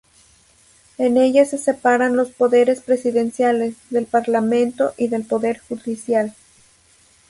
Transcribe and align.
En 0.97 1.15
ella 1.17 1.45
se 1.45 1.59
separan 1.59 2.17
los 2.17 2.31
poderes 2.31 2.81
presidenciales, 2.81 3.75
del 3.91 4.07
Parlamento 4.07 4.95
y 4.97 5.09
del 5.09 5.23
poder 5.25 5.59
judicial. 5.59 6.33